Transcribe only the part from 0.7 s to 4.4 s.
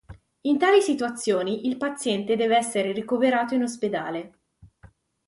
situazioni il paziente deve essere ricoverato in ospedale.